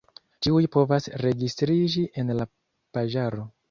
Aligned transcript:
Ĉiuj 0.47 0.63
povas 0.77 1.09
registriĝi 1.27 2.07
en 2.25 2.37
la 2.43 2.53
paĝaro. 2.97 3.51